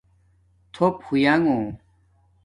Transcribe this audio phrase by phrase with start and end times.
[0.73, 1.57] تھوپ ہوینݣہ